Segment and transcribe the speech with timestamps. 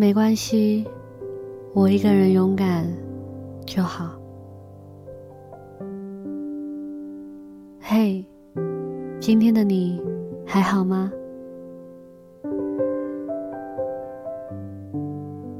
[0.00, 0.86] 没关系，
[1.74, 2.86] 我一个人勇敢
[3.66, 4.12] 就好。
[7.80, 8.24] 嘿，
[9.18, 10.00] 今天的你
[10.46, 11.10] 还好吗？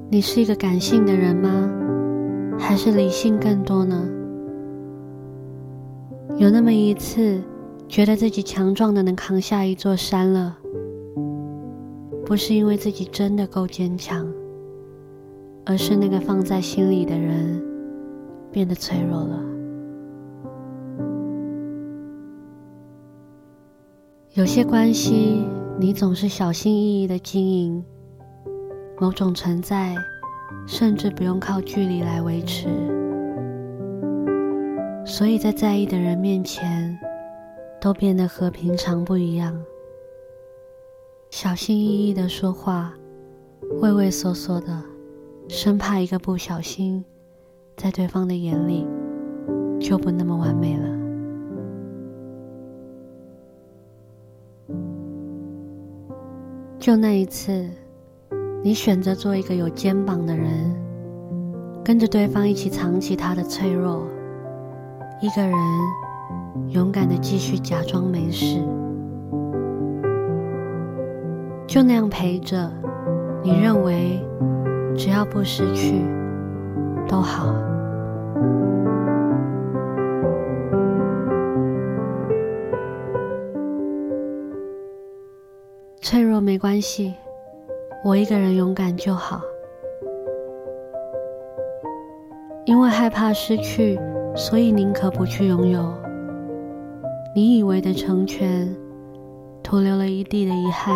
[0.09, 1.69] 你是一个感性的人吗？
[2.57, 4.09] 还是理性更多呢？
[6.37, 7.43] 有那么一次，
[7.89, 10.58] 觉得自己强壮的能扛下一座山了，
[12.29, 14.31] 不是因为自己真的够坚强，
[15.65, 17.59] 而是那个放在心里的人
[18.53, 19.43] 变得脆弱了。
[24.35, 25.43] 有些关系，
[25.81, 27.83] 你总是小心翼翼的经营，
[29.01, 29.97] 某种存在，
[30.67, 32.69] 甚至不用靠距离来维持，
[35.03, 36.95] 所以在在意的人面前，
[37.81, 39.59] 都变得和平常不一样。
[41.31, 42.93] 小心翼翼的说话，
[43.81, 44.83] 畏畏缩缩的，
[45.47, 47.05] 生怕一个不小心，
[47.77, 48.87] 在对方的眼里，
[49.79, 50.99] 就不那么完美了。
[56.79, 57.69] 就那一次，
[58.65, 60.75] 你选择做一个有肩膀的人，
[61.85, 64.07] 跟着对方一起藏起他的脆弱，
[65.21, 65.55] 一个人
[66.71, 68.61] 勇敢的继续假装没事，
[71.69, 72.73] 就那样陪着。
[73.43, 74.19] 你认为
[74.97, 76.03] 只要不失去，
[77.07, 77.55] 都好。
[86.01, 87.15] 脆弱没关系，
[88.03, 89.43] 我一个人勇敢就好。
[92.65, 94.01] 因为害怕失去，
[94.35, 95.93] 所以宁可不去拥有。
[97.35, 98.75] 你以为的成全，
[99.63, 100.95] 徒留了一地的遗憾。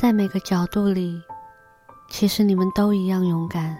[0.00, 1.20] 在每个角度里，
[2.08, 3.76] 其实你们都一样勇敢，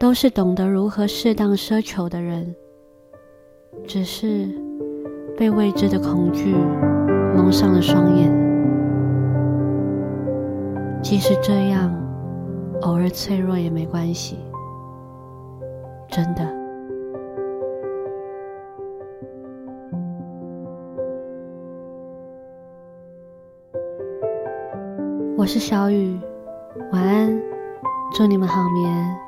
[0.00, 2.56] 都是懂得如何适当奢求的人，
[3.86, 4.48] 只是。
[5.36, 6.52] 被未知的恐惧
[7.36, 8.28] 蒙上了双眼，
[11.00, 11.94] 即使这样，
[12.82, 14.36] 偶尔脆弱也没关系，
[16.08, 16.57] 真的。
[25.38, 26.18] 我是小雨，
[26.90, 27.40] 晚安，
[28.12, 29.27] 祝你们好眠。